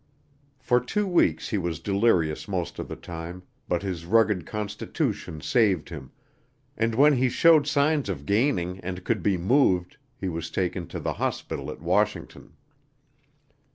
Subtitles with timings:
[0.57, 5.89] For two weeks he was delirious most of the time, but his rugged constitution saved
[5.89, 6.09] him,
[6.75, 10.99] and when he showed signs of gaining and could be moved, he was taken to
[10.99, 12.53] the hospital at Washington.